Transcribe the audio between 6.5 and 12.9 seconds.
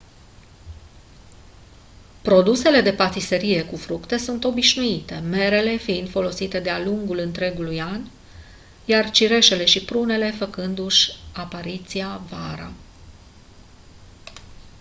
de-a lungul întregului an iar cireșele și prunele făcându-și apariția vara